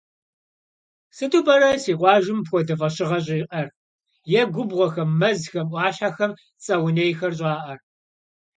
[1.15, 3.67] Сыту пӏэрэ си къуажэм мыпхуэдэ фӏэщыгъэ щӏиӏэр
[4.39, 6.31] е губгъуэхэм, мэзхэм, ӏуащхьэхэм
[6.63, 7.79] цӏэ унейхэр щӏаӏэр?